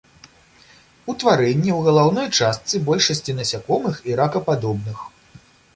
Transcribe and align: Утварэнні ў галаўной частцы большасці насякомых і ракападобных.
Утварэнні 1.13 1.71
ў 1.75 1.79
галаўной 1.89 2.27
частцы 2.37 2.75
большасці 2.89 3.31
насякомых 3.43 3.95
і 4.11 4.21
ракападобных. 4.23 5.09